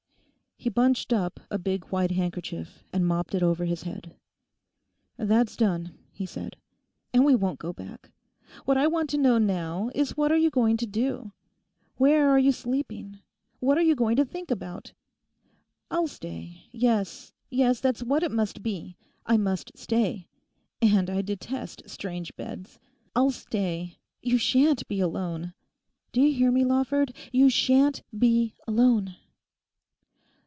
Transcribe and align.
He 0.63 0.69
bunched 0.69 1.11
up 1.11 1.39
a 1.49 1.57
big 1.57 1.85
white 1.85 2.11
handkerchief 2.11 2.83
and 2.93 3.07
mopped 3.07 3.33
it 3.33 3.41
over 3.41 3.65
his 3.65 3.81
head. 3.81 4.15
'That's 5.17 5.55
done,' 5.55 5.97
he 6.11 6.27
said, 6.27 6.55
'and 7.11 7.25
we 7.25 7.33
won't 7.33 7.57
go 7.57 7.73
back. 7.73 8.11
What 8.65 8.77
I 8.77 8.85
want 8.85 9.09
to 9.09 9.17
know 9.17 9.39
now 9.39 9.89
is 9.95 10.15
what 10.15 10.31
are 10.31 10.37
you 10.37 10.51
going 10.51 10.77
to 10.77 10.85
do? 10.85 11.31
Where 11.95 12.29
are 12.29 12.37
you 12.37 12.51
sleeping? 12.51 13.21
What 13.59 13.75
are 13.79 13.81
you 13.81 13.95
going 13.95 14.17
to 14.17 14.23
think 14.23 14.51
about? 14.51 14.93
I'll 15.89 16.05
stay—yes, 16.05 17.33
yes, 17.49 17.79
that's 17.79 18.03
what 18.03 18.21
it 18.21 18.31
must 18.31 18.61
be: 18.61 18.97
I 19.25 19.37
must 19.37 19.71
stay. 19.75 20.27
And 20.79 21.09
I 21.09 21.23
detest 21.23 21.81
strange 21.89 22.35
beds. 22.35 22.77
I'll 23.15 23.31
stay, 23.31 23.97
you 24.21 24.37
sha'n't 24.37 24.87
be 24.87 24.99
alone. 24.99 25.55
Do 26.11 26.21
you 26.21 26.31
hear 26.31 26.51
me, 26.51 26.63
Lawford?—you 26.65 27.49
sha'n't 27.49 28.03
be 28.15 28.53
alone! 28.67 29.15